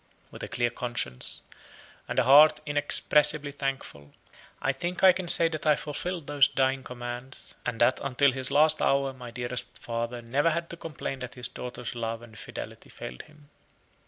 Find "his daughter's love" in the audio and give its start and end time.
11.35-12.23